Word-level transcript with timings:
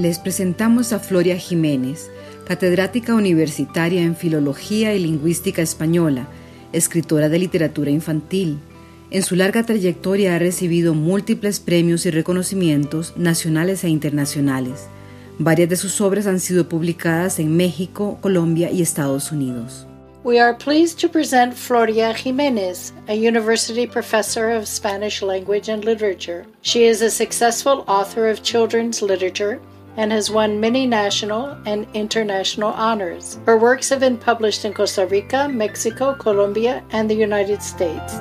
Les 0.00 0.18
presentamos 0.18 0.94
a 0.94 0.98
Floria 0.98 1.36
Jiménez, 1.36 2.10
catedrática 2.46 3.14
universitaria 3.14 4.00
en 4.00 4.16
Filología 4.16 4.94
y 4.94 5.00
Lingüística 5.00 5.60
Española, 5.60 6.26
escritora 6.72 7.28
de 7.28 7.38
literatura 7.38 7.90
infantil. 7.90 8.60
En 9.10 9.22
su 9.22 9.36
larga 9.36 9.62
trayectoria 9.62 10.34
ha 10.34 10.38
recibido 10.38 10.94
múltiples 10.94 11.60
premios 11.60 12.06
y 12.06 12.10
reconocimientos 12.10 13.12
nacionales 13.18 13.84
e 13.84 13.90
internacionales. 13.90 14.86
Varias 15.38 15.68
de 15.68 15.76
sus 15.76 16.00
obras 16.00 16.26
han 16.26 16.40
sido 16.40 16.66
publicadas 16.66 17.38
en 17.38 17.54
México, 17.54 18.16
Colombia 18.22 18.70
y 18.70 18.80
Estados 18.80 19.30
Unidos. 19.32 19.86
We 20.24 20.40
are 20.40 20.56
pleased 20.56 20.98
to 21.00 21.10
present 21.10 21.52
Floria 21.52 22.14
Jimenez, 22.14 22.94
a 23.06 23.12
university 23.12 23.86
professor 23.86 24.50
of 24.50 24.66
Spanish 24.66 25.20
language 25.20 25.70
and 25.70 25.84
literature. 25.84 26.46
She 26.62 26.88
is 26.88 27.02
a 27.02 27.10
successful 27.10 27.84
author 27.86 28.30
of 28.30 28.42
children's 28.42 29.02
literature 29.02 29.60
and 29.96 30.12
has 30.12 30.30
won 30.30 30.60
many 30.60 30.86
national 30.86 31.56
and 31.66 31.86
international 31.94 32.72
honors. 32.72 33.38
Her 33.46 33.58
works 33.58 33.88
have 33.90 34.00
been 34.00 34.16
published 34.16 34.64
in 34.64 34.72
Costa 34.72 35.06
Rica, 35.06 35.48
Mexico, 35.48 36.14
Colombia, 36.14 36.82
and 36.90 37.10
the 37.10 37.14
United 37.14 37.62
States. 37.62 38.20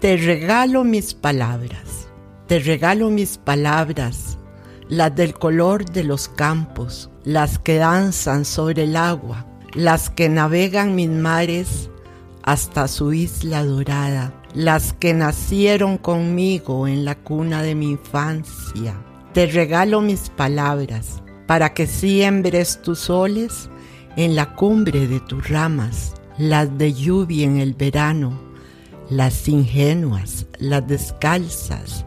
Te 0.00 0.16
regalo 0.16 0.82
mis 0.82 1.14
palabras, 1.14 2.08
te 2.48 2.58
regalo 2.58 3.08
mis 3.08 3.38
palabras, 3.38 4.36
las 4.88 5.14
del 5.14 5.34
color 5.34 5.84
de 5.84 6.02
los 6.02 6.28
campos, 6.28 7.08
las 7.22 7.58
que 7.60 7.76
danzan 7.76 8.44
sobre 8.44 8.84
el 8.84 8.96
agua, 8.96 9.46
las 9.74 10.10
que 10.10 10.28
navegan 10.28 10.96
mis 10.96 11.08
mares 11.08 11.88
hasta 12.42 12.88
su 12.88 13.12
isla 13.12 13.64
dorada 13.64 14.41
las 14.54 14.92
que 14.92 15.14
nacieron 15.14 15.96
conmigo 15.96 16.86
en 16.86 17.04
la 17.04 17.14
cuna 17.14 17.62
de 17.62 17.74
mi 17.74 17.92
infancia. 17.92 18.94
Te 19.32 19.46
regalo 19.46 20.00
mis 20.00 20.28
palabras 20.28 21.22
para 21.46 21.72
que 21.72 21.86
siembres 21.86 22.80
tus 22.82 22.98
soles 23.00 23.70
en 24.16 24.36
la 24.36 24.54
cumbre 24.54 25.08
de 25.08 25.20
tus 25.20 25.48
ramas, 25.48 26.14
las 26.36 26.76
de 26.76 26.92
lluvia 26.92 27.46
en 27.46 27.58
el 27.58 27.72
verano, 27.74 28.38
las 29.08 29.48
ingenuas, 29.48 30.46
las 30.58 30.86
descalzas, 30.86 32.04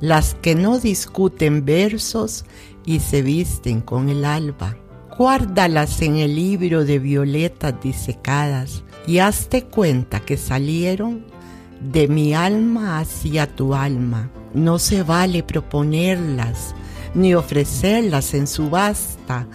las 0.00 0.34
que 0.34 0.54
no 0.54 0.78
discuten 0.78 1.64
versos 1.64 2.44
y 2.86 3.00
se 3.00 3.22
visten 3.22 3.82
con 3.82 4.08
el 4.08 4.24
alba. 4.24 4.76
Guárdalas 5.18 6.00
en 6.00 6.16
el 6.16 6.34
libro 6.34 6.86
de 6.86 6.98
violetas 6.98 7.74
disecadas 7.82 8.82
y 9.06 9.18
hazte 9.18 9.64
cuenta 9.64 10.20
que 10.20 10.38
salieron 10.38 11.26
de 11.90 12.08
mi 12.08 12.34
alma 12.34 12.98
hacia 12.98 13.46
tu 13.46 13.74
alma. 13.74 14.30
No 14.54 14.78
se 14.78 15.02
vale 15.02 15.42
proponerlas 15.42 16.74
ni 17.14 17.34
ofrecerlas 17.34 18.34
en 18.34 18.46
subasta, 18.46 19.46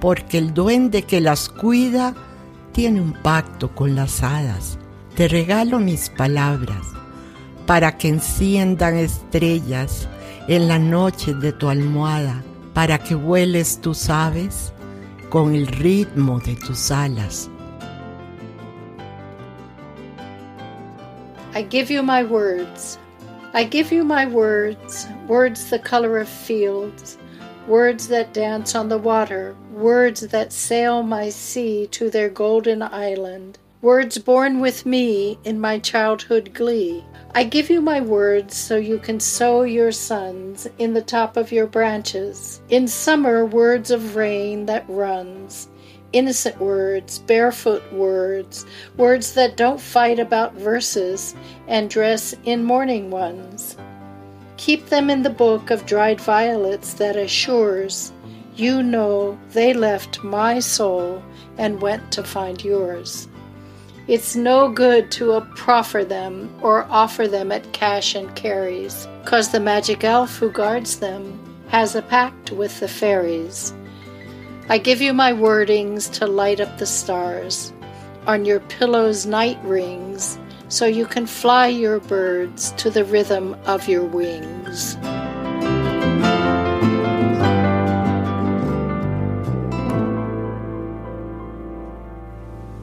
porque 0.00 0.38
el 0.38 0.54
duende 0.54 1.02
que 1.02 1.20
las 1.20 1.48
cuida 1.48 2.14
tiene 2.72 3.00
un 3.00 3.12
pacto 3.12 3.74
con 3.74 3.94
las 3.94 4.22
hadas. 4.22 4.78
Te 5.14 5.28
regalo 5.28 5.78
mis 5.78 6.08
palabras 6.08 6.86
para 7.66 7.96
que 7.98 8.08
enciendan 8.08 8.96
estrellas 8.96 10.08
en 10.48 10.68
la 10.68 10.78
noche 10.78 11.34
de 11.34 11.52
tu 11.52 11.68
almohada, 11.68 12.42
para 12.74 12.98
que 12.98 13.14
vueles 13.14 13.80
tus 13.80 14.08
aves 14.08 14.72
con 15.28 15.54
el 15.54 15.66
ritmo 15.66 16.40
de 16.40 16.56
tus 16.56 16.90
alas. 16.90 17.50
I 21.54 21.60
give 21.60 21.90
you 21.90 22.02
my 22.02 22.22
words. 22.22 22.98
I 23.52 23.64
give 23.64 23.92
you 23.92 24.04
my 24.04 24.24
words, 24.24 25.06
words 25.28 25.68
the 25.68 25.78
color 25.78 26.16
of 26.16 26.28
fields, 26.28 27.18
words 27.66 28.08
that 28.08 28.32
dance 28.32 28.74
on 28.74 28.88
the 28.88 28.96
water, 28.96 29.54
words 29.70 30.22
that 30.22 30.50
sail 30.50 31.02
my 31.02 31.28
sea 31.28 31.88
to 31.88 32.08
their 32.08 32.30
golden 32.30 32.80
island, 32.80 33.58
words 33.82 34.16
born 34.16 34.60
with 34.60 34.86
me 34.86 35.38
in 35.44 35.60
my 35.60 35.78
childhood 35.78 36.54
glee. 36.54 37.04
I 37.34 37.44
give 37.44 37.68
you 37.68 37.82
my 37.82 38.00
words 38.00 38.56
so 38.56 38.76
you 38.76 38.98
can 38.98 39.20
sow 39.20 39.62
your 39.62 39.92
sons 39.92 40.66
in 40.78 40.94
the 40.94 41.02
top 41.02 41.36
of 41.36 41.52
your 41.52 41.66
branches. 41.66 42.62
In 42.70 42.88
summer, 42.88 43.44
words 43.44 43.90
of 43.90 44.16
rain 44.16 44.64
that 44.66 44.86
runs 44.88 45.68
innocent 46.12 46.60
words, 46.60 47.18
barefoot 47.20 47.82
words, 47.92 48.66
words 48.96 49.34
that 49.34 49.56
don't 49.56 49.80
fight 49.80 50.18
about 50.18 50.54
verses 50.54 51.34
and 51.68 51.90
dress 51.90 52.34
in 52.44 52.64
mourning 52.64 53.10
ones. 53.10 53.76
Keep 54.56 54.86
them 54.86 55.10
in 55.10 55.22
the 55.22 55.30
book 55.30 55.70
of 55.70 55.86
dried 55.86 56.20
violets 56.20 56.94
that 56.94 57.16
assures 57.16 58.12
you 58.54 58.82
know 58.82 59.38
they 59.52 59.72
left 59.72 60.22
my 60.22 60.58
soul 60.58 61.22
and 61.58 61.80
went 61.80 62.12
to 62.12 62.22
find 62.22 62.62
yours. 62.62 63.28
It's 64.08 64.36
no 64.36 64.68
good 64.68 65.10
to 65.12 65.40
proffer 65.54 66.04
them 66.04 66.54
or 66.60 66.84
offer 66.90 67.28
them 67.28 67.52
at 67.52 67.72
cash 67.72 68.14
and 68.14 68.34
carries, 68.34 69.06
cause 69.24 69.50
the 69.50 69.60
magic 69.60 70.04
elf 70.04 70.36
who 70.36 70.50
guards 70.50 70.98
them 70.98 71.38
has 71.68 71.94
a 71.94 72.02
pact 72.02 72.50
with 72.50 72.78
the 72.80 72.88
fairies. 72.88 73.72
I 74.68 74.78
give 74.78 75.02
you 75.02 75.12
my 75.12 75.32
wordings 75.32 76.10
to 76.14 76.26
light 76.26 76.60
up 76.60 76.78
the 76.78 76.86
stars 76.86 77.72
on 78.26 78.44
your 78.44 78.60
pillow's 78.60 79.26
night 79.26 79.58
rings 79.64 80.38
so 80.68 80.86
you 80.86 81.04
can 81.04 81.26
fly 81.26 81.66
your 81.66 82.00
birds 82.00 82.72
to 82.72 82.88
the 82.88 83.04
rhythm 83.04 83.56
of 83.66 83.88
your 83.88 84.04
wings. 84.04 84.96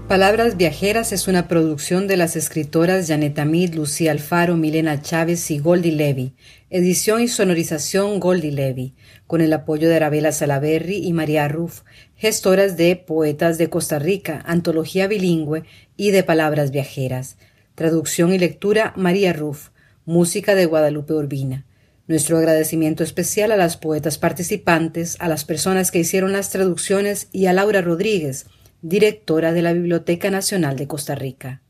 Palabras 0.09 0.57
Viajeras 0.57 1.11
es 1.11 1.27
una 1.27 1.47
producción 1.47 2.07
de 2.07 2.17
las 2.17 2.35
escritoras 2.35 3.07
Janet 3.07 3.37
Amid, 3.37 3.75
Lucía 3.75 4.09
Alfaro, 4.11 4.57
Milena 4.57 5.03
Chávez 5.03 5.51
y 5.51 5.59
Goldie 5.59 5.91
Levy. 5.91 6.33
Edición 6.71 7.21
y 7.21 7.27
sonorización 7.27 8.19
Goldie 8.19 8.51
Levy, 8.51 8.95
con 9.27 9.39
el 9.41 9.53
apoyo 9.53 9.87
de 9.87 9.97
Arabella 9.97 10.31
Salaberry 10.31 10.97
y 11.05 11.13
María 11.13 11.47
Ruff, 11.47 11.81
gestoras 12.15 12.75
de 12.75 12.95
Poetas 12.95 13.59
de 13.59 13.69
Costa 13.69 13.99
Rica, 13.99 14.41
Antología 14.47 15.07
Bilingüe 15.07 15.61
y 15.95 16.09
de 16.09 16.23
Palabras 16.23 16.71
Viajeras. 16.71 17.37
Traducción 17.75 18.33
y 18.33 18.39
lectura 18.39 18.93
María 18.95 19.31
Ruff. 19.31 19.69
Música 20.05 20.55
de 20.55 20.65
Guadalupe 20.65 21.13
Urbina. 21.13 21.67
Nuestro 22.07 22.39
agradecimiento 22.39 23.03
especial 23.03 23.51
a 23.51 23.57
las 23.57 23.77
poetas 23.77 24.17
participantes, 24.17 25.17
a 25.19 25.27
las 25.29 25.45
personas 25.45 25.91
que 25.91 25.99
hicieron 25.99 26.31
las 26.31 26.49
traducciones 26.49 27.27
y 27.31 27.45
a 27.45 27.53
Laura 27.53 27.83
Rodríguez, 27.83 28.47
directora 28.81 29.51
de 29.51 29.61
la 29.61 29.73
Biblioteca 29.73 30.29
Nacional 30.29 30.75
de 30.75 30.87
Costa 30.87 31.15
Rica. 31.15 31.61